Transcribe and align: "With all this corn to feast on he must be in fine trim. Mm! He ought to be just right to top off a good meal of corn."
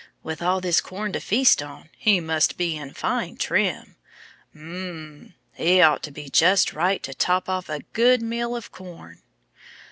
"With 0.23 0.41
all 0.41 0.59
this 0.61 0.81
corn 0.81 1.11
to 1.13 1.19
feast 1.19 1.61
on 1.61 1.89
he 1.95 2.19
must 2.19 2.57
be 2.57 2.75
in 2.75 2.95
fine 2.95 3.37
trim. 3.37 3.97
Mm! 4.55 5.33
He 5.53 5.79
ought 5.79 6.01
to 6.01 6.09
be 6.11 6.27
just 6.27 6.73
right 6.73 7.03
to 7.03 7.13
top 7.13 7.47
off 7.47 7.69
a 7.69 7.81
good 7.93 8.19
meal 8.23 8.55
of 8.55 8.71
corn." 8.71 9.21